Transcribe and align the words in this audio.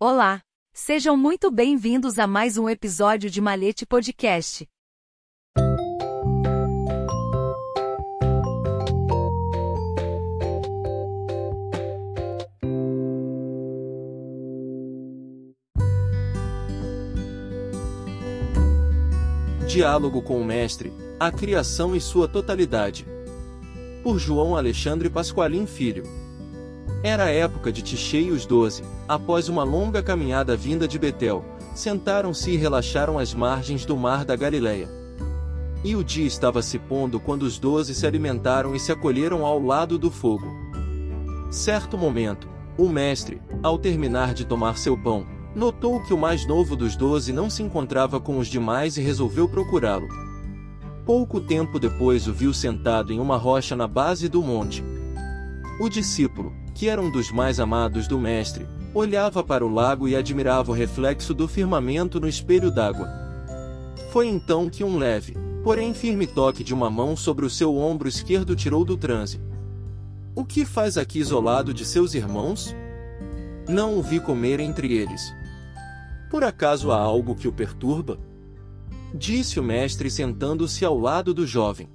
Olá! 0.00 0.40
Sejam 0.72 1.16
muito 1.16 1.50
bem-vindos 1.50 2.20
a 2.20 2.26
mais 2.28 2.56
um 2.56 2.68
episódio 2.68 3.28
de 3.28 3.40
Malete 3.40 3.84
Podcast. 3.84 4.64
Diálogo 19.66 20.22
com 20.22 20.40
o 20.40 20.44
Mestre, 20.44 20.92
a 21.18 21.32
criação 21.32 21.96
e 21.96 22.00
sua 22.00 22.28
totalidade. 22.28 23.04
Por 24.04 24.20
João 24.20 24.54
Alexandre 24.54 25.10
Pasqualim 25.10 25.66
Filho. 25.66 26.17
Era 27.02 27.24
a 27.24 27.30
época 27.30 27.70
de 27.70 27.80
Tichê 27.80 28.22
e 28.22 28.30
os 28.32 28.44
doze, 28.44 28.82
após 29.08 29.48
uma 29.48 29.62
longa 29.62 30.02
caminhada 30.02 30.56
vinda 30.56 30.88
de 30.88 30.98
Betel, 30.98 31.44
sentaram-se 31.74 32.50
e 32.50 32.56
relaxaram 32.56 33.18
às 33.18 33.32
margens 33.32 33.84
do 33.84 33.96
mar 33.96 34.24
da 34.24 34.34
Galileia. 34.34 34.88
E 35.84 35.94
o 35.94 36.02
dia 36.02 36.26
estava 36.26 36.60
se 36.60 36.76
pondo 36.76 37.20
quando 37.20 37.44
os 37.44 37.56
doze 37.56 37.94
se 37.94 38.04
alimentaram 38.04 38.74
e 38.74 38.80
se 38.80 38.90
acolheram 38.90 39.46
ao 39.46 39.62
lado 39.62 39.96
do 39.96 40.10
fogo. 40.10 40.46
Certo 41.52 41.96
momento, 41.96 42.48
o 42.76 42.88
mestre, 42.88 43.40
ao 43.62 43.78
terminar 43.78 44.34
de 44.34 44.44
tomar 44.44 44.76
seu 44.76 44.98
pão, 45.00 45.24
notou 45.54 46.02
que 46.02 46.12
o 46.12 46.18
mais 46.18 46.46
novo 46.46 46.74
dos 46.74 46.96
doze 46.96 47.32
não 47.32 47.48
se 47.48 47.62
encontrava 47.62 48.18
com 48.18 48.38
os 48.38 48.48
demais 48.48 48.96
e 48.96 49.00
resolveu 49.00 49.48
procurá-lo. 49.48 50.08
Pouco 51.06 51.40
tempo 51.40 51.78
depois 51.78 52.26
o 52.26 52.32
viu 52.32 52.52
sentado 52.52 53.12
em 53.12 53.20
uma 53.20 53.36
rocha 53.36 53.76
na 53.76 53.86
base 53.86 54.28
do 54.28 54.42
monte. 54.42 54.84
O 55.80 55.88
discípulo, 55.88 56.52
que 56.74 56.88
era 56.88 57.00
um 57.00 57.10
dos 57.10 57.30
mais 57.30 57.60
amados 57.60 58.08
do 58.08 58.18
mestre, 58.18 58.66
olhava 58.92 59.44
para 59.44 59.64
o 59.64 59.72
lago 59.72 60.08
e 60.08 60.16
admirava 60.16 60.72
o 60.72 60.74
reflexo 60.74 61.32
do 61.32 61.46
firmamento 61.46 62.18
no 62.18 62.26
espelho 62.26 62.68
d'água. 62.68 63.08
Foi 64.10 64.26
então 64.26 64.68
que 64.68 64.82
um 64.82 64.98
leve, 64.98 65.36
porém 65.62 65.94
firme 65.94 66.26
toque 66.26 66.64
de 66.64 66.74
uma 66.74 66.90
mão 66.90 67.14
sobre 67.14 67.46
o 67.46 67.50
seu 67.50 67.76
ombro 67.76 68.08
esquerdo 68.08 68.56
tirou 68.56 68.84
do 68.84 68.96
transe. 68.96 69.40
O 70.34 70.44
que 70.44 70.64
faz 70.64 70.98
aqui 70.98 71.20
isolado 71.20 71.72
de 71.72 71.84
seus 71.84 72.12
irmãos? 72.14 72.74
Não 73.68 73.98
o 73.98 74.02
vi 74.02 74.18
comer 74.18 74.58
entre 74.58 74.92
eles. 74.92 75.32
Por 76.28 76.42
acaso 76.42 76.90
há 76.90 76.98
algo 76.98 77.36
que 77.36 77.46
o 77.46 77.52
perturba? 77.52 78.18
Disse 79.14 79.60
o 79.60 79.62
mestre 79.62 80.10
sentando-se 80.10 80.84
ao 80.84 80.98
lado 80.98 81.32
do 81.32 81.46
jovem. 81.46 81.88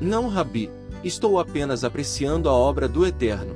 Não, 0.00 0.28
Rabi, 0.28 0.70
estou 1.04 1.38
apenas 1.38 1.84
apreciando 1.84 2.48
a 2.48 2.52
obra 2.52 2.88
do 2.88 3.06
Eterno. 3.06 3.54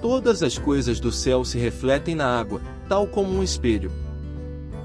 Todas 0.00 0.42
as 0.42 0.58
coisas 0.58 1.00
do 1.00 1.10
céu 1.10 1.44
se 1.44 1.58
refletem 1.58 2.14
na 2.14 2.26
água, 2.26 2.60
tal 2.88 3.06
como 3.06 3.32
um 3.32 3.42
espelho. 3.42 3.90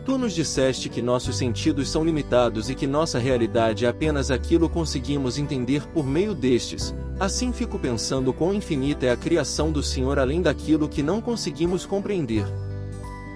Tu 0.05 0.17
nos 0.17 0.33
disseste 0.33 0.87
que 0.87 1.01
nossos 1.01 1.35
sentidos 1.35 1.89
são 1.89 2.05
limitados 2.05 2.69
e 2.69 2.75
que 2.75 2.87
nossa 2.87 3.19
realidade 3.19 3.85
é 3.85 3.89
apenas 3.89 4.31
aquilo 4.31 4.69
conseguimos 4.69 5.37
entender 5.37 5.85
por 5.87 6.05
meio 6.05 6.33
destes. 6.33 6.95
Assim 7.19 7.51
fico 7.51 7.77
pensando 7.77 8.31
quão 8.31 8.53
infinita 8.53 9.05
é 9.05 9.11
a 9.11 9.17
criação 9.17 9.69
do 9.69 9.83
Senhor 9.83 10.17
além 10.17 10.41
daquilo 10.41 10.87
que 10.87 11.03
não 11.03 11.19
conseguimos 11.19 11.85
compreender. 11.85 12.45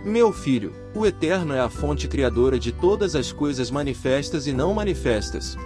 Meu 0.05 0.31
filho, 0.31 0.73
o 0.95 1.05
Eterno 1.05 1.53
é 1.53 1.59
a 1.59 1.69
fonte 1.69 2.07
criadora 2.07 2.57
de 2.57 2.71
todas 2.71 3.15
as 3.15 3.31
coisas 3.31 3.69
manifestas 3.69 4.47
e 4.47 4.53
não 4.53 4.73
manifestas. 4.73 5.57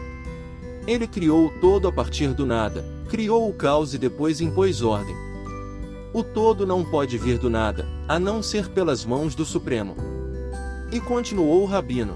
Ele 0.88 1.08
criou 1.08 1.48
o 1.48 1.60
todo 1.60 1.88
a 1.88 1.92
partir 1.92 2.34
do 2.34 2.46
nada, 2.46 2.86
criou 3.10 3.50
o 3.50 3.54
caos 3.54 3.94
e 3.94 3.98
depois 3.98 4.40
impôs 4.40 4.82
ordem. 4.82 5.16
O 6.14 6.24
todo 6.24 6.66
não 6.66 6.86
pode 6.86 7.18
vir 7.18 7.38
do 7.38 7.50
nada, 7.50 7.86
a 8.08 8.20
não 8.20 8.42
ser 8.42 8.70
pelas 8.70 9.04
mãos 9.04 9.36
do 9.36 9.44
Supremo. 9.44 9.96
E 10.92 11.00
continuou 11.00 11.64
o 11.64 11.66
Rabino. 11.66 12.16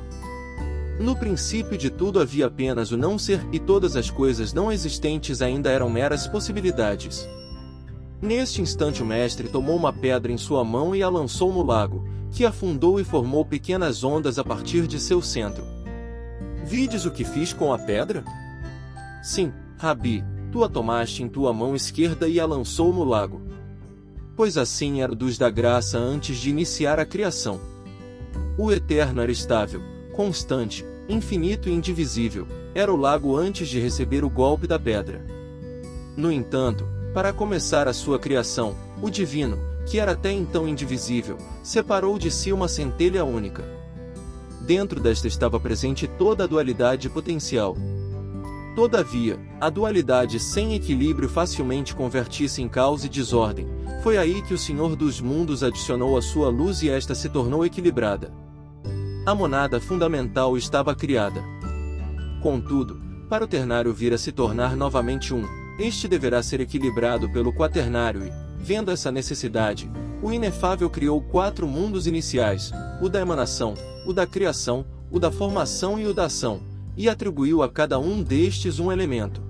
No 0.99 1.16
princípio 1.16 1.77
de 1.77 1.89
tudo 1.89 2.19
havia 2.19 2.45
apenas 2.45 2.91
o 2.91 2.97
não 2.97 3.17
ser, 3.17 3.41
e 3.51 3.59
todas 3.59 3.95
as 3.95 4.09
coisas 4.09 4.53
não 4.53 4.71
existentes 4.71 5.41
ainda 5.41 5.69
eram 5.69 5.89
meras 5.89 6.27
possibilidades. 6.27 7.27
Neste 8.21 8.61
instante 8.61 9.01
o 9.01 9.05
mestre 9.05 9.47
tomou 9.47 9.75
uma 9.75 9.94
pedra 9.94 10.31
em 10.31 10.38
sua 10.38 10.63
mão 10.63 10.94
e 10.94 11.01
a 11.01 11.09
lançou 11.09 11.53
no 11.53 11.63
lago, 11.63 12.05
que 12.31 12.45
afundou 12.45 12.99
e 12.99 13.03
formou 13.03 13.44
pequenas 13.45 14.03
ondas 14.03 14.38
a 14.38 14.44
partir 14.44 14.88
de 14.88 14.99
seu 14.99 15.21
centro. 15.21 15.63
Vides 16.65 17.05
o 17.05 17.11
que 17.11 17.23
fiz 17.23 17.53
com 17.53 17.73
a 17.73 17.79
pedra? 17.79 18.23
Sim, 19.22 19.52
Rabi, 19.78 20.24
tu 20.52 20.63
a 20.63 20.69
tomaste 20.69 21.24
em 21.24 21.30
tua 21.30 21.53
mão 21.53 21.75
esquerda 21.75 22.28
e 22.28 22.40
a 22.40 22.46
lançou 22.46 22.94
no 22.94 23.03
lago 23.03 23.50
pois 24.40 24.57
assim 24.57 25.02
era 25.02 25.13
dos 25.13 25.38
da 25.38 25.50
graça 25.50 25.97
antes 25.97 26.38
de 26.38 26.50
iniciar 26.50 26.97
a 26.97 27.06
criação. 27.06 27.59
O 28.57 28.72
Eterno 28.72 29.19
era 29.22 29.30
estável, 29.30 29.81
constante, 30.13 30.85
infinito 31.09 31.68
e 31.68 31.74
indivisível, 31.74 32.47
era 32.74 32.90
o 32.90 32.96
lago 32.96 33.35
antes 33.35 33.68
de 33.68 33.81
receber 33.81 34.24
o 34.24 34.30
golpe 34.30 34.66
da 34.66 34.80
pedra. 34.80 35.22
No 36.16 36.31
entanto, 36.31 36.88
para 37.13 37.34
começar 37.34 37.86
a 37.86 37.91
sua 37.91 38.18
criação, 38.18 38.78
o 39.01 39.09
Divino, 39.09 39.59
que 39.86 40.00
era 40.00 40.13
até 40.13 40.31
então 40.31 40.69
indivisível, 40.69 41.38
separou 41.62 42.18
de 42.18 42.31
si 42.31 42.53
uma 42.53 42.69
centelha 42.69 43.25
única. 43.25 43.66
Dentro 44.62 45.01
desta 45.01 45.28
estava 45.28 45.59
presente 45.59 46.07
toda 46.07 46.46
a 46.46 46.47
dualidade 46.47 47.09
potencial. 47.09 47.75
Todavia, 48.75 49.40
a 49.59 49.69
dualidade 49.69 50.40
sem 50.40 50.74
equilíbrio 50.74 51.28
facilmente 51.28 51.96
convertia-se 51.96 52.62
em 52.62 52.69
caos 52.69 53.03
e 53.03 53.09
desordem, 53.09 53.68
foi 54.03 54.18
aí 54.18 54.41
que 54.41 54.53
o 54.53 54.57
Senhor 54.57 54.96
dos 54.96 55.19
Mundos 55.19 55.63
adicionou 55.63 56.18
a 56.18 56.22
sua 56.22 56.50
luz 56.50 56.81
e 56.81 56.90
esta 56.90 57.13
se 57.13 57.28
tornou 57.28 57.66
equilibrada. 57.66 58.31
A 59.25 59.35
monada 59.35 59.80
fundamental 59.80 60.57
estava 60.57 60.96
criada. 60.96 61.44
Contudo, 62.41 63.02
para 63.30 63.44
o 63.44 63.47
ternário 63.47 63.94
vir 63.94 64.13
a 64.13 64.18
se 64.18 64.31
tornar 64.31 64.75
novamente 64.75 65.34
um, 65.34 65.44
este 65.78 66.07
deverá 66.07 66.41
ser 66.41 66.62
equilibrado 66.62 67.30
pelo 67.31 67.53
quaternário 67.53 68.25
e, 68.25 68.31
vendo 68.57 68.91
essa 68.91 69.12
necessidade, 69.12 69.91
o 70.22 70.31
inefável 70.31 70.90
criou 70.90 71.22
quatro 71.22 71.68
mundos 71.68 72.07
iniciais: 72.07 72.72
o 73.01 73.09
da 73.09 73.19
emanação, 73.19 73.74
o 74.06 74.13
da 74.13 74.25
criação, 74.25 74.86
o 75.12 75.19
da 75.19 75.31
formação 75.31 76.00
e 76.00 76.06
o 76.07 76.13
da 76.13 76.25
ação, 76.25 76.62
e 76.99 77.07
atribuiu 77.07 77.63
a 77.63 77.69
cada 77.69 77.97
um 77.97 78.21
destes 78.21 78.77
um 78.77 78.91
elemento. 78.91 79.41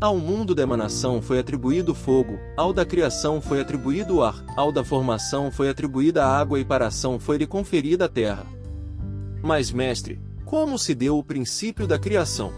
Ao 0.00 0.16
mundo 0.16 0.54
da 0.54 0.62
emanação 0.62 1.20
foi 1.20 1.40
atribuído 1.40 1.92
fogo, 1.92 2.38
ao 2.56 2.72
da 2.72 2.84
criação 2.84 3.40
foi 3.40 3.60
atribuído 3.60 4.18
o 4.18 4.22
ar, 4.22 4.44
ao 4.56 4.70
da 4.70 4.84
formação 4.84 5.50
foi 5.50 5.68
atribuída 5.68 6.24
a 6.24 6.38
água 6.38 6.60
e 6.60 6.64
para 6.64 6.84
a 6.84 6.88
ação 6.88 7.18
foi-lhe 7.18 7.48
conferida 7.48 8.04
a 8.04 8.08
terra. 8.08 8.46
Mas, 9.42 9.72
mestre, 9.72 10.20
como 10.44 10.78
se 10.78 10.94
deu 10.94 11.18
o 11.18 11.24
princípio 11.24 11.84
da 11.84 11.98
criação? 11.98 12.52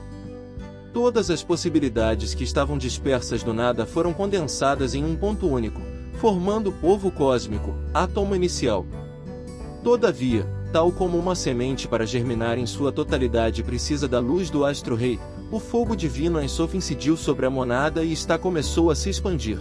Todas 0.93 1.31
as 1.31 1.43
possibilidades 1.43 2.35
que 2.35 2.45
estavam 2.45 2.77
dispersas 2.77 3.43
no 3.43 3.55
nada 3.55 3.87
foram 3.87 4.13
condensadas 4.13 4.95
em 4.95 5.03
um 5.03 5.17
ponto 5.17 5.49
único, 5.49 5.81
formando 6.21 6.69
o 6.69 6.73
povo 6.75 7.11
cósmico, 7.11 7.75
átomo 7.95 8.37
inicial. 8.37 8.85
Todavia, 9.83 10.47
tal 10.75 10.91
como 10.91 11.17
uma 11.17 11.37
semente 11.37 11.87
para 11.87 12.05
germinar 12.05 12.59
em 12.59 12.67
sua 12.67 12.91
totalidade 12.91 13.63
precisa 13.63 14.09
da 14.09 14.19
luz 14.19 14.51
do 14.51 14.65
astro-rei, 14.65 15.21
o 15.49 15.61
fogo 15.61 15.95
divino 15.95 16.43
Ensof 16.43 16.77
incidiu 16.77 17.17
sobre 17.17 17.47
a 17.47 17.51
monada 17.51 18.03
e 18.03 18.13
está 18.13 18.37
começou 18.37 18.91
a 18.91 18.97
se 18.97 19.09
expandir. 19.09 19.57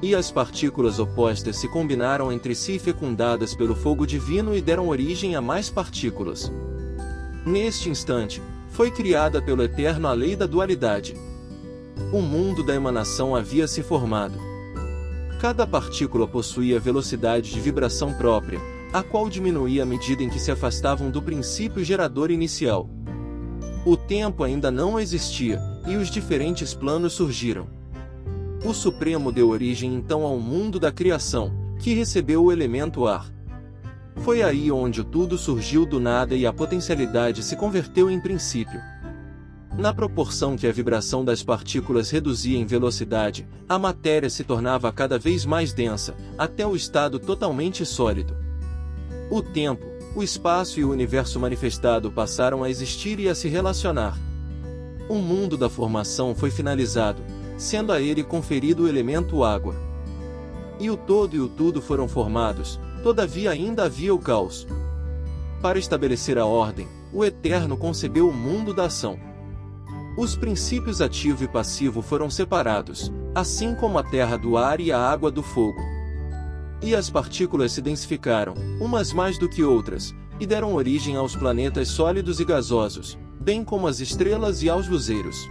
E 0.00 0.14
as 0.14 0.30
partículas 0.30 1.00
opostas 1.00 1.56
se 1.56 1.66
combinaram 1.66 2.30
entre 2.30 2.54
si 2.54 2.78
fecundadas 2.78 3.52
pelo 3.52 3.74
fogo 3.74 4.06
divino 4.06 4.56
e 4.56 4.60
deram 4.60 4.86
origem 4.86 5.34
a 5.34 5.40
mais 5.40 5.68
partículas. 5.68 6.52
Neste 7.44 7.90
instante, 7.90 8.40
foi 8.68 8.92
criada 8.92 9.42
pelo 9.42 9.64
Eterno 9.64 10.06
a 10.06 10.12
lei 10.12 10.36
da 10.36 10.46
dualidade. 10.46 11.16
O 12.12 12.22
mundo 12.22 12.62
da 12.62 12.76
emanação 12.76 13.34
havia 13.34 13.66
se 13.66 13.82
formado. 13.82 14.38
Cada 15.40 15.66
partícula 15.66 16.28
possuía 16.28 16.78
velocidade 16.78 17.50
de 17.50 17.58
vibração 17.58 18.14
própria, 18.14 18.60
a 18.92 19.02
qual 19.02 19.28
diminuía 19.28 19.84
à 19.84 19.86
medida 19.86 20.22
em 20.22 20.28
que 20.28 20.38
se 20.38 20.50
afastavam 20.50 21.10
do 21.10 21.22
princípio 21.22 21.82
gerador 21.82 22.30
inicial. 22.30 22.90
O 23.86 23.96
tempo 23.96 24.44
ainda 24.44 24.70
não 24.70 25.00
existia, 25.00 25.60
e 25.86 25.96
os 25.96 26.10
diferentes 26.10 26.74
planos 26.74 27.14
surgiram. 27.14 27.66
O 28.64 28.72
Supremo 28.72 29.32
deu 29.32 29.48
origem 29.48 29.92
então 29.94 30.22
ao 30.22 30.38
mundo 30.38 30.78
da 30.78 30.92
criação, 30.92 31.52
que 31.80 31.94
recebeu 31.94 32.44
o 32.44 32.52
elemento 32.52 33.08
ar. 33.08 33.32
Foi 34.16 34.42
aí 34.42 34.70
onde 34.70 35.02
tudo 35.02 35.36
surgiu 35.36 35.84
do 35.84 35.98
nada 35.98 36.36
e 36.36 36.46
a 36.46 36.52
potencialidade 36.52 37.42
se 37.42 37.56
converteu 37.56 38.08
em 38.10 38.20
princípio. 38.20 38.80
Na 39.76 39.92
proporção 39.92 40.54
que 40.54 40.66
a 40.66 40.72
vibração 40.72 41.24
das 41.24 41.42
partículas 41.42 42.10
reduzia 42.10 42.58
em 42.58 42.66
velocidade, 42.66 43.48
a 43.66 43.78
matéria 43.78 44.28
se 44.28 44.44
tornava 44.44 44.92
cada 44.92 45.18
vez 45.18 45.46
mais 45.46 45.72
densa, 45.72 46.14
até 46.36 46.64
o 46.66 46.76
estado 46.76 47.18
totalmente 47.18 47.84
sólido. 47.86 48.36
O 49.32 49.42
tempo, 49.42 49.86
o 50.14 50.22
espaço 50.22 50.78
e 50.78 50.84
o 50.84 50.90
universo 50.90 51.40
manifestado 51.40 52.12
passaram 52.12 52.62
a 52.62 52.68
existir 52.68 53.18
e 53.18 53.30
a 53.30 53.34
se 53.34 53.48
relacionar. 53.48 54.18
O 55.08 55.14
mundo 55.14 55.56
da 55.56 55.70
formação 55.70 56.34
foi 56.34 56.50
finalizado, 56.50 57.22
sendo 57.56 57.92
a 57.92 58.00
ele 58.02 58.22
conferido 58.22 58.82
o 58.82 58.88
elemento 58.88 59.42
água. 59.42 59.74
E 60.78 60.90
o 60.90 60.98
todo 60.98 61.34
e 61.34 61.40
o 61.40 61.48
tudo 61.48 61.80
foram 61.80 62.06
formados, 62.06 62.78
Todavia 63.02 63.50
ainda 63.50 63.84
havia 63.84 64.14
o 64.14 64.18
caos. 64.18 64.66
Para 65.62 65.78
estabelecer 65.78 66.38
a 66.38 66.46
ordem, 66.46 66.86
o 67.10 67.24
Eterno 67.24 67.76
concebeu 67.76 68.28
o 68.28 68.32
mundo 68.32 68.72
da 68.72 68.84
ação. 68.84 69.18
Os 70.16 70.36
princípios 70.36 71.00
ativo 71.00 71.42
e 71.42 71.48
passivo 71.48 72.00
foram 72.00 72.30
separados, 72.30 73.10
assim 73.34 73.74
como 73.74 73.98
a 73.98 74.04
terra 74.04 74.36
do 74.36 74.58
ar 74.58 74.78
e 74.78 74.92
a 74.92 74.98
água 74.98 75.30
do 75.30 75.42
fogo. 75.42 75.91
E 76.82 76.94
as 76.94 77.08
partículas 77.08 77.72
se 77.72 77.80
densificaram, 77.80 78.54
umas 78.80 79.12
mais 79.12 79.38
do 79.38 79.48
que 79.48 79.62
outras, 79.62 80.14
e 80.40 80.46
deram 80.46 80.74
origem 80.74 81.16
aos 81.16 81.36
planetas 81.36 81.88
sólidos 81.88 82.40
e 82.40 82.44
gasosos, 82.44 83.16
bem 83.40 83.62
como 83.62 83.86
às 83.86 84.00
estrelas 84.00 84.62
e 84.62 84.68
aos 84.68 84.88
luzeiros. 84.88 85.48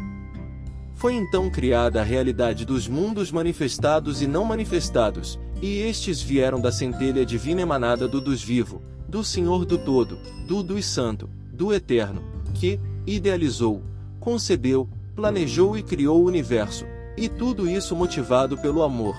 Foi 0.93 1.15
então 1.15 1.49
criada 1.49 2.01
a 2.01 2.03
realidade 2.03 2.65
dos 2.65 2.87
mundos 2.87 3.31
manifestados 3.31 4.21
e 4.21 4.27
não 4.27 4.43
manifestados, 4.43 5.39
e 5.61 5.79
estes 5.79 6.21
vieram 6.21 6.59
da 6.59 6.71
centelha 6.71 7.25
divina 7.25 7.61
emanada 7.61 8.07
do 8.07 8.19
Dos 8.19 8.43
Vivo, 8.43 8.81
do 9.07 9.23
Senhor 9.23 9.65
do 9.65 9.77
Todo, 9.77 10.19
do 10.47 10.61
Dos 10.61 10.85
Santo, 10.85 11.29
do 11.51 11.73
Eterno, 11.73 12.21
que, 12.53 12.79
idealizou, 13.07 13.81
concebeu, 14.19 14.87
planejou 15.15 15.77
e 15.77 15.83
criou 15.83 16.21
o 16.21 16.25
universo, 16.25 16.85
e 17.17 17.27
tudo 17.27 17.69
isso 17.69 17.95
motivado 17.95 18.57
pelo 18.57 18.83
amor. 18.83 19.15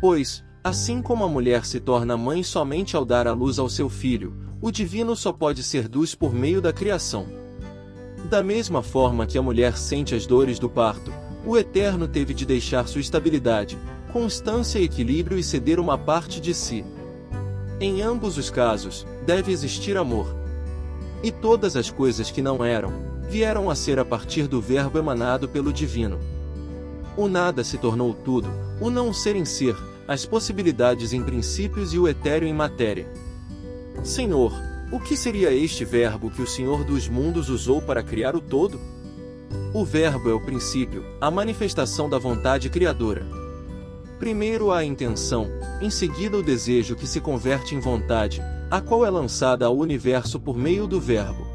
Pois, 0.00 0.44
assim 0.68 1.00
como 1.00 1.24
a 1.24 1.28
mulher 1.28 1.64
se 1.64 1.80
torna 1.80 2.16
mãe 2.16 2.42
somente 2.42 2.94
ao 2.94 3.04
dar 3.04 3.26
à 3.26 3.32
luz 3.32 3.58
ao 3.58 3.70
seu 3.70 3.88
filho, 3.88 4.34
o 4.60 4.70
divino 4.70 5.16
só 5.16 5.32
pode 5.32 5.62
ser 5.62 5.88
luz 5.92 6.14
por 6.14 6.32
meio 6.34 6.60
da 6.60 6.72
criação. 6.72 7.26
Da 8.28 8.42
mesma 8.42 8.82
forma 8.82 9.26
que 9.26 9.38
a 9.38 9.42
mulher 9.42 9.76
sente 9.78 10.14
as 10.14 10.26
dores 10.26 10.58
do 10.58 10.68
parto, 10.68 11.12
o 11.46 11.56
Eterno 11.56 12.06
teve 12.06 12.34
de 12.34 12.44
deixar 12.44 12.86
sua 12.86 13.00
estabilidade, 13.00 13.78
constância 14.12 14.78
e 14.78 14.84
equilíbrio 14.84 15.38
e 15.38 15.42
ceder 15.42 15.80
uma 15.80 15.96
parte 15.96 16.40
de 16.40 16.52
si. 16.52 16.84
Em 17.80 18.02
ambos 18.02 18.36
os 18.36 18.50
casos, 18.50 19.06
deve 19.24 19.50
existir 19.50 19.96
amor. 19.96 20.26
E 21.22 21.30
todas 21.30 21.76
as 21.76 21.90
coisas 21.90 22.30
que 22.30 22.42
não 22.42 22.62
eram, 22.64 22.92
vieram 23.28 23.70
a 23.70 23.74
ser 23.74 23.98
a 23.98 24.04
partir 24.04 24.46
do 24.46 24.60
Verbo 24.60 24.98
emanado 24.98 25.48
pelo 25.48 25.72
Divino. 25.72 26.18
O 27.16 27.26
nada 27.26 27.64
se 27.64 27.78
tornou 27.78 28.12
tudo, 28.12 28.48
o 28.80 28.90
não 28.90 29.12
ser 29.12 29.34
em 29.34 29.44
ser, 29.44 29.74
as 30.08 30.24
possibilidades 30.24 31.12
em 31.12 31.22
princípios 31.22 31.92
e 31.92 31.98
o 31.98 32.08
etéreo 32.08 32.48
em 32.48 32.54
matéria. 32.54 33.06
Senhor, 34.02 34.52
o 34.90 34.98
que 34.98 35.14
seria 35.14 35.52
este 35.52 35.84
verbo 35.84 36.30
que 36.30 36.40
o 36.40 36.46
Senhor 36.46 36.82
dos 36.82 37.06
mundos 37.06 37.50
usou 37.50 37.82
para 37.82 38.02
criar 38.02 38.34
o 38.34 38.40
todo? 38.40 38.80
O 39.74 39.84
verbo 39.84 40.30
é 40.30 40.32
o 40.32 40.40
princípio, 40.40 41.04
a 41.20 41.30
manifestação 41.30 42.08
da 42.08 42.16
vontade 42.16 42.70
criadora. 42.70 43.26
Primeiro 44.18 44.72
a 44.72 44.82
intenção, 44.82 45.46
em 45.82 45.90
seguida 45.90 46.38
o 46.38 46.42
desejo 46.42 46.96
que 46.96 47.06
se 47.06 47.20
converte 47.20 47.74
em 47.74 47.80
vontade, 47.80 48.42
a 48.70 48.80
qual 48.80 49.04
é 49.04 49.10
lançada 49.10 49.66
ao 49.66 49.76
universo 49.76 50.40
por 50.40 50.56
meio 50.56 50.86
do 50.86 50.98
verbo. 50.98 51.46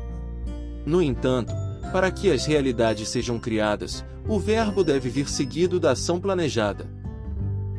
No 0.85 1.01
entanto, 1.01 1.51
para 1.91 2.11
que 2.11 2.31
as 2.31 2.45
realidades 2.45 3.09
sejam 3.09 3.39
criadas, 3.39 4.05
o 4.27 4.39
verbo 4.39 4.83
deve 4.83 5.09
vir 5.09 5.27
seguido 5.27 5.79
da 5.79 5.91
ação 5.91 6.19
planejada. 6.19 6.87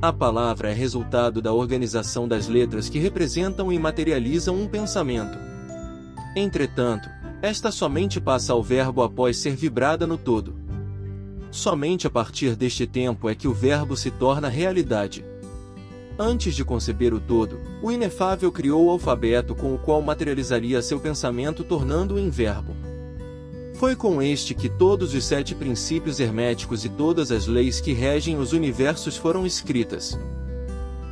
A 0.05 0.13
palavra 0.13 0.71
é 0.71 0.75
resultado 0.75 1.41
da 1.41 1.55
organização 1.55 2.29
das 2.29 2.47
letras 2.47 2.91
que 2.91 2.99
representam 2.99 3.73
e 3.73 3.79
materializam 3.79 4.55
um 4.55 4.69
pensamento. 4.69 5.39
Entretanto, 6.37 7.09
esta 7.41 7.73
somente 7.73 8.21
passa 8.21 8.53
ao 8.53 8.63
verbo 8.63 9.03
após 9.03 9.39
ser 9.39 9.57
vibrada 9.57 10.07
no 10.07 10.19
todo. 10.19 10.57
Somente 11.51 12.07
a 12.07 12.11
partir 12.11 12.55
deste 12.55 12.87
tempo 12.87 13.31
é 13.31 13.35
que 13.35 13.49
o 13.49 13.55
verbo 13.55 13.97
se 13.97 14.11
torna 14.11 14.47
realidade. 14.47 15.25
Antes 16.19 16.55
de 16.55 16.67
conceber 16.67 17.15
o 17.15 17.19
todo, 17.19 17.59
o 17.83 17.91
inefável 17.91 18.53
criou 18.53 18.85
o 18.85 18.91
alfabeto 18.91 19.55
com 19.55 19.75
o 19.75 19.79
qual 19.79 20.03
materializaria 20.03 20.83
seu 20.83 21.01
pensamento 21.01 21.65
tornando-o 21.65 22.19
em 22.19 22.29
verbo. 22.29 22.77
Foi 23.85 23.95
com 23.95 24.23
este 24.23 24.55
que 24.55 24.71
todos 24.71 25.13
os 25.13 25.27
sete 25.27 25.55
princípios 25.55 26.19
herméticos 26.19 26.87
e 26.87 26.89
todas 26.89 27.31
as 27.31 27.47
leis 27.47 27.83
que 27.83 27.93
regem 27.93 28.39
os 28.39 28.55
universos 28.55 29.15
foram 29.15 29.45
escritas. 29.45 30.19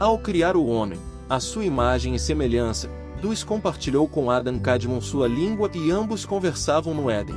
Ao 0.00 0.18
criar 0.18 0.56
o 0.56 0.64
homem, 0.64 0.98
a 1.28 1.38
sua 1.38 1.66
imagem 1.66 2.14
e 2.14 2.18
semelhança, 2.18 2.88
Dus 3.20 3.44
compartilhou 3.44 4.08
com 4.08 4.30
Adam 4.30 4.58
Kadmon 4.58 5.02
sua 5.02 5.28
língua 5.28 5.70
e 5.74 5.90
ambos 5.90 6.24
conversavam 6.24 6.94
no 6.94 7.10
Éden. 7.10 7.36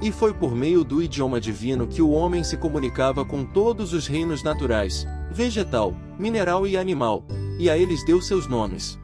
E 0.00 0.12
foi 0.12 0.32
por 0.32 0.54
meio 0.54 0.84
do 0.84 1.02
idioma 1.02 1.40
divino 1.40 1.88
que 1.88 2.00
o 2.00 2.10
homem 2.10 2.44
se 2.44 2.56
comunicava 2.56 3.24
com 3.24 3.44
todos 3.44 3.92
os 3.92 4.06
reinos 4.06 4.44
naturais, 4.44 5.04
vegetal, 5.32 5.96
mineral 6.16 6.64
e 6.64 6.76
animal, 6.76 7.24
e 7.58 7.68
a 7.68 7.76
eles 7.76 8.06
deu 8.06 8.22
seus 8.22 8.46
nomes. 8.46 9.00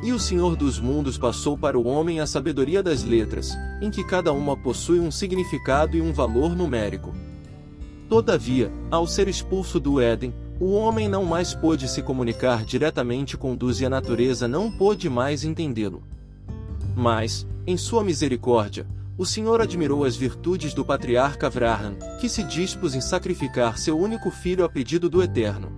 E 0.00 0.12
o 0.12 0.18
Senhor 0.18 0.54
dos 0.54 0.78
mundos 0.78 1.18
passou 1.18 1.58
para 1.58 1.76
o 1.76 1.86
homem 1.86 2.20
a 2.20 2.26
sabedoria 2.26 2.82
das 2.82 3.02
letras, 3.02 3.58
em 3.82 3.90
que 3.90 4.04
cada 4.04 4.32
uma 4.32 4.56
possui 4.56 5.00
um 5.00 5.10
significado 5.10 5.96
e 5.96 6.00
um 6.00 6.12
valor 6.12 6.54
numérico. 6.54 7.12
Todavia, 8.08 8.72
ao 8.90 9.08
ser 9.08 9.26
expulso 9.26 9.80
do 9.80 10.00
Éden, 10.00 10.32
o 10.60 10.72
homem 10.72 11.08
não 11.08 11.24
mais 11.24 11.52
pôde 11.52 11.88
se 11.88 12.00
comunicar 12.00 12.64
diretamente 12.64 13.36
com 13.36 13.56
Deus 13.56 13.80
e 13.80 13.86
a 13.86 13.90
natureza 13.90 14.46
não 14.46 14.70
pôde 14.70 15.10
mais 15.10 15.42
entendê-lo. 15.42 16.02
Mas, 16.96 17.46
em 17.66 17.76
sua 17.76 18.04
misericórdia, 18.04 18.86
o 19.16 19.26
Senhor 19.26 19.60
admirou 19.60 20.04
as 20.04 20.16
virtudes 20.16 20.72
do 20.72 20.84
patriarca 20.84 21.48
Avraham, 21.48 21.96
que 22.20 22.28
se 22.28 22.44
dispôs 22.44 22.94
em 22.94 23.00
sacrificar 23.00 23.76
seu 23.76 23.98
único 23.98 24.30
filho 24.30 24.64
a 24.64 24.68
pedido 24.68 25.10
do 25.10 25.20
Eterno 25.20 25.77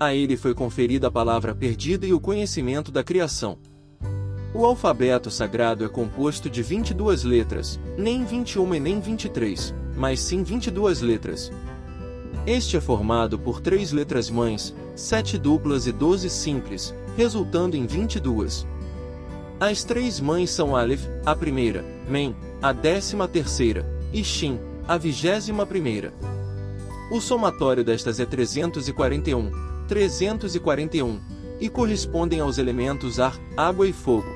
a 0.00 0.14
ele 0.14 0.34
foi 0.34 0.54
conferida 0.54 1.08
a 1.08 1.10
palavra 1.10 1.54
perdida 1.54 2.06
e 2.06 2.14
o 2.14 2.18
conhecimento 2.18 2.90
da 2.90 3.04
criação. 3.04 3.58
O 4.54 4.64
alfabeto 4.64 5.30
sagrado 5.30 5.84
é 5.84 5.88
composto 5.88 6.48
de 6.48 6.62
22 6.62 7.22
letras, 7.22 7.78
nem 7.98 8.24
21 8.24 8.74
e 8.74 8.80
nem 8.80 8.98
23, 8.98 9.74
mas 9.94 10.18
sim 10.20 10.42
22 10.42 11.02
letras. 11.02 11.52
Este 12.46 12.78
é 12.78 12.80
formado 12.80 13.38
por 13.38 13.60
três 13.60 13.92
letras 13.92 14.30
mães, 14.30 14.74
sete 14.96 15.36
duplas 15.36 15.86
e 15.86 15.92
12 15.92 16.30
simples, 16.30 16.94
resultando 17.14 17.76
em 17.76 17.86
22. 17.86 18.66
As 19.60 19.84
três 19.84 20.18
mães 20.18 20.48
são 20.48 20.74
Aleph, 20.74 21.04
a 21.26 21.36
primeira, 21.36 21.84
Mem, 22.08 22.34
a 22.62 22.72
décima 22.72 23.28
terceira, 23.28 23.84
e 24.10 24.24
Shin, 24.24 24.58
a 24.88 24.96
vigésima 24.96 25.66
primeira. 25.66 26.14
O 27.12 27.20
somatório 27.20 27.84
destas 27.84 28.18
é 28.18 28.24
341, 28.24 29.69
341, 29.90 31.18
e 31.60 31.68
correspondem 31.68 32.38
aos 32.38 32.58
elementos 32.58 33.18
ar, 33.18 33.36
água 33.56 33.88
e 33.88 33.92
fogo. 33.92 34.28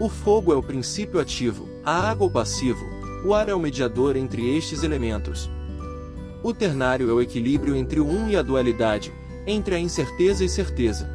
O 0.00 0.08
fogo 0.08 0.52
é 0.52 0.56
o 0.56 0.62
princípio 0.62 1.20
ativo, 1.20 1.68
a 1.84 2.10
água 2.10 2.26
o 2.26 2.30
passivo, 2.30 2.84
o 3.24 3.32
ar 3.32 3.48
é 3.48 3.54
o 3.54 3.60
mediador 3.60 4.16
entre 4.16 4.56
estes 4.56 4.82
elementos. 4.82 5.48
O 6.42 6.52
ternário 6.52 7.08
é 7.08 7.12
o 7.12 7.22
equilíbrio 7.22 7.76
entre 7.76 8.00
o 8.00 8.06
um 8.08 8.28
e 8.28 8.36
a 8.36 8.42
dualidade, 8.42 9.12
entre 9.46 9.76
a 9.76 9.78
incerteza 9.78 10.44
e 10.44 10.48
certeza. 10.48 11.08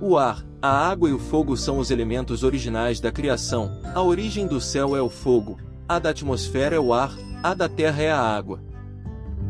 O 0.00 0.16
ar, 0.16 0.42
a 0.62 0.88
água 0.88 1.10
e 1.10 1.12
o 1.12 1.18
fogo 1.18 1.58
são 1.58 1.78
os 1.78 1.90
elementos 1.90 2.42
originais 2.42 3.00
da 3.00 3.12
criação, 3.12 3.82
a 3.94 4.02
origem 4.02 4.46
do 4.46 4.62
céu 4.62 4.96
é 4.96 5.02
o 5.02 5.10
fogo, 5.10 5.58
a 5.86 5.98
da 5.98 6.08
atmosfera 6.08 6.74
é 6.74 6.80
o 6.80 6.94
ar, 6.94 7.14
a 7.42 7.52
da 7.52 7.68
terra 7.68 8.02
é 8.02 8.10
a 8.10 8.18
água. 8.18 8.62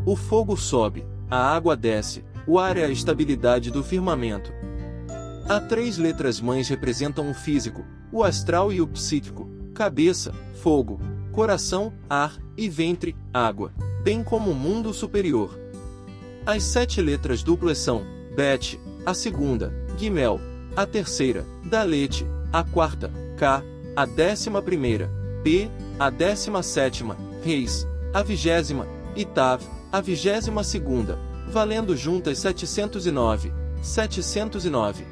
O 0.05 0.17
fogo 0.17 0.57
sobe, 0.57 1.05
a 1.31 1.37
água 1.37 1.75
desce, 1.75 2.23
o 2.47 2.57
ar 2.57 2.77
é 2.77 2.85
a 2.85 2.89
estabilidade 2.89 3.69
do 3.69 3.83
firmamento. 3.83 4.53
Há 5.49 5.59
três 5.59 5.97
letras 5.97 6.39
mães 6.39 6.69
representam 6.69 7.29
o 7.29 7.33
físico, 7.33 7.85
o 8.11 8.23
astral 8.23 8.71
e 8.71 8.81
o 8.81 8.87
psíquico, 8.87 9.49
cabeça, 9.73 10.33
fogo, 10.61 10.99
coração, 11.33 11.93
ar, 12.09 12.37
e 12.57 12.69
ventre, 12.69 13.15
água, 13.33 13.71
bem 14.01 14.23
como 14.23 14.51
o 14.51 14.55
mundo 14.55 14.93
superior. 14.93 15.59
As 16.45 16.63
sete 16.63 17.01
letras 17.01 17.43
duplas 17.43 17.77
são 17.77 18.03
Bet, 18.35 18.79
a 19.05 19.13
segunda, 19.13 19.73
Gimel, 19.97 20.39
a 20.75 20.85
terceira, 20.85 21.45
Dalete, 21.65 22.25
a 22.51 22.63
quarta, 22.63 23.11
K, 23.37 23.63
a 23.95 24.05
décima 24.05 24.61
primeira, 24.61 25.09
P, 25.43 25.69
a 25.99 26.09
décima 26.09 26.63
sétima, 26.63 27.17
Reis, 27.43 27.85
a 28.13 28.23
vigésima, 28.23 28.87
e 29.15 29.25
Tav, 29.25 29.61
a 29.91 29.99
vigésima 29.99 30.63
segunda, 30.63 31.17
valendo 31.57 31.97
juntas 31.97 32.37
709. 32.37 33.51
709. 33.81 35.03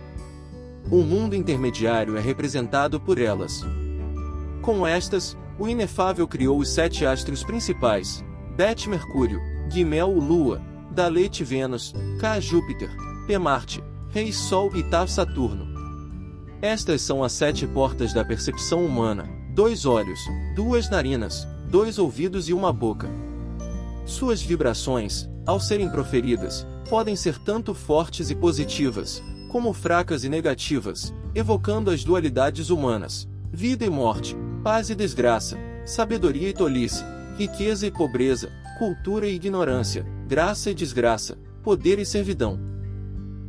O 0.91 0.97
mundo 0.97 1.35
intermediário 1.35 2.15
é 2.15 2.21
representado 2.21 2.99
por 2.99 3.19
elas. 3.19 3.65
Com 4.61 4.85
estas, 4.85 5.35
o 5.57 5.67
inefável 5.67 6.27
criou 6.27 6.59
os 6.59 6.69
sete 6.69 7.03
astros 7.03 7.43
principais: 7.43 8.23
Bet 8.55 8.87
Mercúrio, 8.87 9.39
Guimel 9.73 10.11
Lua, 10.11 10.61
Dalete 10.91 11.43
Vênus, 11.43 11.95
K 12.19 12.39
Júpiter, 12.39 12.91
P 13.25 13.39
Marte, 13.39 13.83
Rei 14.11 14.31
Sol 14.31 14.69
e 14.75 14.83
Tav 14.83 15.07
Saturno. 15.07 15.65
Estas 16.61 17.01
são 17.01 17.23
as 17.23 17.31
sete 17.31 17.65
portas 17.65 18.13
da 18.13 18.23
percepção 18.23 18.85
humana: 18.85 19.27
dois 19.55 19.83
olhos, 19.87 20.19
duas 20.55 20.91
narinas, 20.91 21.47
dois 21.71 21.97
ouvidos 21.97 22.47
e 22.49 22.53
uma 22.53 22.71
boca. 22.71 23.09
Suas 24.05 24.39
vibrações, 24.39 25.27
ao 25.47 25.59
serem 25.59 25.89
proferidas, 25.89 26.65
podem 26.87 27.15
ser 27.15 27.39
tanto 27.39 27.73
fortes 27.73 28.29
e 28.29 28.35
positivas, 28.35 29.21
como 29.49 29.73
fracas 29.73 30.23
e 30.23 30.29
negativas, 30.29 31.13
evocando 31.33 31.89
as 31.89 32.03
dualidades 32.03 32.69
humanas, 32.69 33.27
vida 33.51 33.83
e 33.83 33.89
morte, 33.89 34.35
paz 34.63 34.91
e 34.91 34.95
desgraça, 34.95 35.57
sabedoria 35.85 36.49
e 36.49 36.53
tolice, 36.53 37.03
riqueza 37.35 37.87
e 37.87 37.91
pobreza, 37.91 38.51
cultura 38.77 39.27
e 39.27 39.35
ignorância, 39.35 40.05
graça 40.27 40.69
e 40.69 40.73
desgraça, 40.75 41.37
poder 41.63 41.97
e 41.97 42.05
servidão. 42.05 42.59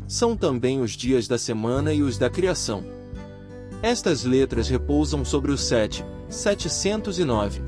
São 0.08 0.36
também 0.36 0.80
os 0.80 0.92
dias 0.92 1.28
da 1.28 1.36
semana 1.36 1.92
e 1.92 2.02
os 2.02 2.16
da 2.16 2.30
criação. 2.30 2.82
Estas 3.82 4.24
letras 4.24 4.68
repousam 4.68 5.22
sobre 5.22 5.52
o 5.52 5.58
7, 5.58 6.04
709. 6.30 7.60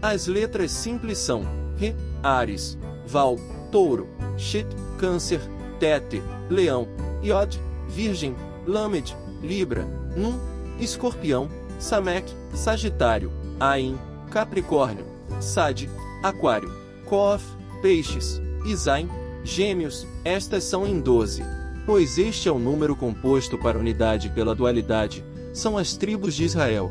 As 0.00 0.26
letras 0.28 0.70
simples 0.70 1.18
são 1.18 1.44
Re, 1.80 1.96
Ares, 2.22 2.76
Val, 3.06 3.36
Touro, 3.72 4.06
Chet, 4.36 4.66
Câncer, 4.98 5.40
Tete, 5.78 6.22
Leão, 6.50 6.86
Iod, 7.22 7.58
Virgem, 7.88 8.36
Lamed, 8.66 9.16
Libra, 9.42 9.84
Num, 10.14 10.38
Escorpião, 10.78 11.48
Samek, 11.78 12.30
Sagitário, 12.52 13.32
Ain, 13.58 13.98
Capricórnio, 14.30 15.06
Sade, 15.40 15.88
Aquário, 16.22 16.70
Coaf, 17.06 17.42
Peixes, 17.80 18.40
Isaim, 18.66 19.08
Gêmeos, 19.42 20.06
estas 20.22 20.64
são 20.64 20.86
em 20.86 21.00
12. 21.00 21.42
Pois 21.86 22.18
este 22.18 22.46
é 22.46 22.52
o 22.52 22.58
número 22.58 22.94
composto 22.94 23.56
para 23.56 23.78
unidade 23.78 24.28
pela 24.28 24.54
dualidade, 24.54 25.24
são 25.54 25.78
as 25.78 25.96
tribos 25.96 26.34
de 26.34 26.44
Israel. 26.44 26.90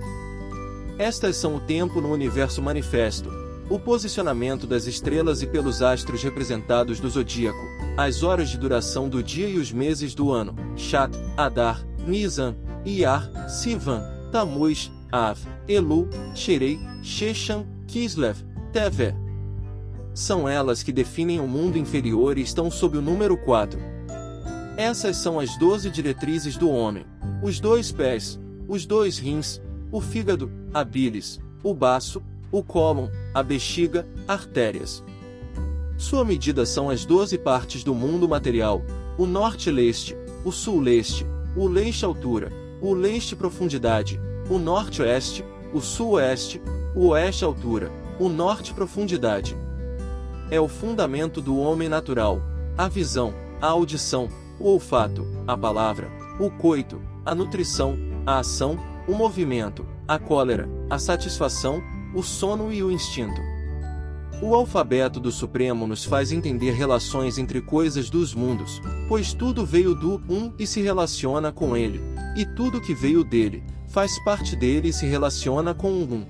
Estas 0.97 1.37
são 1.37 1.55
o 1.55 1.59
tempo 1.59 2.01
no 2.01 2.11
universo 2.11 2.61
manifesto, 2.61 3.29
o 3.69 3.77
posicionamento 3.77 4.65
das 4.65 4.87
estrelas 4.87 5.43
e 5.43 5.47
pelos 5.47 5.81
astros 5.81 6.23
representados 6.23 6.99
do 6.99 7.07
zodíaco, 7.07 7.59
as 7.95 8.23
horas 8.23 8.49
de 8.49 8.57
duração 8.57 9.07
do 9.07 9.21
dia 9.21 9.47
e 9.47 9.57
os 9.57 9.71
meses 9.71 10.15
do 10.15 10.31
ano, 10.31 10.55
Shat, 10.75 11.11
Adar, 11.37 11.85
Nisan, 12.07 12.55
Iyar, 12.83 13.29
Sivan, 13.47 14.01
Tamuz, 14.31 14.91
Av, 15.11 15.39
Elu, 15.67 16.09
Sherei, 16.33 16.79
Shechan, 17.03 17.65
Kislev, 17.87 18.37
Tevé. 18.73 19.15
São 20.15 20.49
elas 20.49 20.81
que 20.81 20.91
definem 20.91 21.39
o 21.39 21.47
mundo 21.47 21.77
inferior 21.77 22.37
e 22.37 22.41
estão 22.41 22.71
sob 22.71 22.97
o 22.97 23.01
número 23.01 23.37
4. 23.37 23.79
Essas 24.75 25.17
são 25.17 25.39
as 25.39 25.57
doze 25.57 25.91
diretrizes 25.91 26.57
do 26.57 26.69
homem: 26.69 27.05
os 27.43 27.59
dois 27.59 27.91
pés, 27.91 28.39
os 28.67 28.85
dois 28.85 29.17
rins, 29.17 29.61
o 29.91 30.01
fígado, 30.01 30.51
a 30.73 30.83
bilis, 30.83 31.39
o 31.63 31.73
baço, 31.73 32.23
o 32.51 32.63
cólon, 32.63 33.07
a 33.33 33.43
bexiga, 33.43 34.07
artérias. 34.27 35.03
Sua 35.97 36.23
medida 36.23 36.65
são 36.65 36.89
as 36.89 37.05
doze 37.05 37.37
partes 37.37 37.83
do 37.83 37.93
mundo 37.93 38.27
material: 38.27 38.81
o 39.17 39.25
norte-leste, 39.25 40.15
o 40.45 40.51
sul-leste, 40.51 41.25
o 41.55 41.67
leste-altura, 41.67 42.51
o 42.81 42.93
leste-profundidade, 42.93 44.19
o 44.49 44.57
norte-oeste, 44.57 45.43
o 45.73 45.81
sul-oeste, 45.81 46.61
o 46.95 47.07
oeste-altura, 47.07 47.91
o 48.19 48.29
norte-profundidade. 48.29 49.55
É 50.49 50.59
o 50.59 50.67
fundamento 50.67 51.41
do 51.41 51.57
homem 51.59 51.89
natural, 51.89 52.41
a 52.77 52.87
visão, 52.87 53.33
a 53.61 53.67
audição, 53.67 54.29
o 54.59 54.69
olfato, 54.69 55.27
a 55.45 55.55
palavra, 55.57 56.09
o 56.39 56.49
coito, 56.49 57.01
a 57.25 57.35
nutrição, 57.35 57.97
a 58.25 58.39
ação, 58.39 58.77
o 59.07 59.13
movimento, 59.13 59.85
a 60.07 60.17
cólera, 60.17 60.67
a 60.89 60.97
satisfação, 60.97 61.83
o 62.13 62.23
sono 62.23 62.71
e 62.71 62.83
o 62.83 62.91
instinto. 62.91 63.41
O 64.41 64.55
alfabeto 64.55 65.19
do 65.19 65.31
Supremo 65.31 65.85
nos 65.85 66.05
faz 66.05 66.31
entender 66.31 66.71
relações 66.71 67.37
entre 67.37 67.61
coisas 67.61 68.09
dos 68.09 68.33
mundos, 68.33 68.81
pois 69.07 69.33
tudo 69.33 69.65
veio 69.65 69.93
do 69.93 70.21
um 70.29 70.53
e 70.57 70.65
se 70.65 70.81
relaciona 70.81 71.51
com 71.51 71.75
ele, 71.75 71.99
e 72.37 72.45
tudo 72.45 72.79
que 72.79 72.93
veio 72.93 73.23
dele, 73.23 73.63
faz 73.89 74.17
parte 74.23 74.55
dele 74.55 74.89
e 74.89 74.93
se 74.93 75.05
relaciona 75.05 75.73
com 75.73 75.91
o 75.91 76.13
um. 76.13 76.25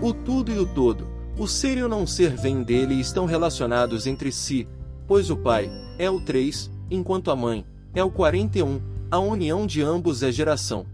O 0.00 0.12
tudo 0.12 0.52
e 0.52 0.58
o 0.58 0.66
todo, 0.66 1.08
o 1.36 1.48
ser 1.48 1.78
e 1.78 1.82
o 1.82 1.88
não 1.88 2.06
ser 2.06 2.36
vêm 2.36 2.62
dele 2.62 2.94
e 2.94 3.00
estão 3.00 3.26
relacionados 3.26 4.06
entre 4.06 4.30
si, 4.30 4.68
pois 5.06 5.28
o 5.28 5.36
pai 5.36 5.68
é 5.98 6.08
o 6.08 6.20
3, 6.20 6.70
enquanto 6.88 7.32
a 7.32 7.36
mãe 7.36 7.66
é 7.94 8.04
o 8.04 8.10
41, 8.10 8.80
a 9.10 9.18
união 9.18 9.66
de 9.66 9.82
ambos 9.82 10.22
é 10.22 10.30
geração. 10.30 10.86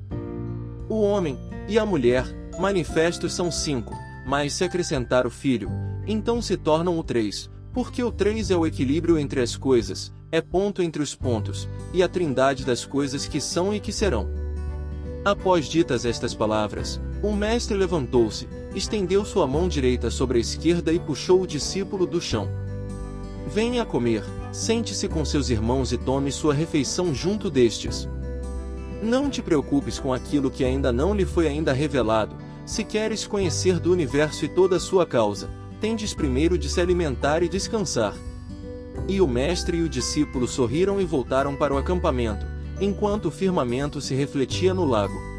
O 0.88 1.02
homem 1.02 1.38
e 1.68 1.78
a 1.78 1.84
mulher 1.84 2.24
manifestos 2.58 3.32
são 3.34 3.50
cinco, 3.50 3.96
mas 4.26 4.52
se 4.52 4.64
acrescentar 4.64 5.26
o 5.26 5.30
filho, 5.30 5.70
então 6.06 6.40
se 6.40 6.56
tornam 6.56 6.98
o 6.98 7.02
três, 7.02 7.50
porque 7.72 8.02
o 8.02 8.12
três 8.12 8.50
é 8.50 8.56
o 8.56 8.66
equilíbrio 8.66 9.18
entre 9.18 9.40
as 9.40 9.56
coisas, 9.56 10.12
é 10.30 10.40
ponto 10.40 10.82
entre 10.82 11.02
os 11.02 11.14
pontos, 11.14 11.68
e 11.92 12.02
a 12.02 12.08
trindade 12.08 12.64
das 12.64 12.84
coisas 12.84 13.26
que 13.26 13.40
são 13.40 13.74
e 13.74 13.80
que 13.80 13.92
serão. 13.92 14.28
Após 15.24 15.66
ditas 15.66 16.04
estas 16.04 16.34
palavras, 16.34 17.00
o 17.22 17.32
mestre 17.32 17.76
levantou-se, 17.76 18.46
estendeu 18.74 19.24
sua 19.24 19.46
mão 19.46 19.68
direita 19.68 20.10
sobre 20.10 20.38
a 20.38 20.40
esquerda 20.40 20.92
e 20.92 20.98
puxou 20.98 21.42
o 21.42 21.46
discípulo 21.46 22.06
do 22.06 22.20
chão. 22.20 22.48
Venha 23.46 23.84
comer, 23.84 24.22
sente-se 24.52 25.08
com 25.08 25.24
seus 25.24 25.48
irmãos 25.48 25.92
e 25.92 25.98
tome 25.98 26.30
sua 26.30 26.52
refeição 26.52 27.14
junto 27.14 27.50
destes. 27.50 28.08
Não 29.04 29.28
te 29.28 29.42
preocupes 29.42 29.98
com 29.98 30.14
aquilo 30.14 30.50
que 30.50 30.64
ainda 30.64 30.90
não 30.90 31.14
lhe 31.14 31.26
foi 31.26 31.46
ainda 31.46 31.74
revelado, 31.74 32.34
se 32.64 32.82
queres 32.82 33.26
conhecer 33.26 33.78
do 33.78 33.92
universo 33.92 34.46
e 34.46 34.48
toda 34.48 34.76
a 34.76 34.80
sua 34.80 35.04
causa, 35.04 35.50
tendes 35.78 36.14
primeiro 36.14 36.56
de 36.56 36.70
se 36.70 36.80
alimentar 36.80 37.42
e 37.42 37.48
descansar. 37.48 38.14
E 39.06 39.20
o 39.20 39.28
mestre 39.28 39.76
e 39.76 39.82
o 39.82 39.90
discípulo 39.90 40.48
sorriram 40.48 41.02
e 41.02 41.04
voltaram 41.04 41.54
para 41.54 41.74
o 41.74 41.76
acampamento, 41.76 42.46
enquanto 42.80 43.26
o 43.26 43.30
firmamento 43.30 44.00
se 44.00 44.14
refletia 44.14 44.72
no 44.72 44.86
lago. 44.86 45.33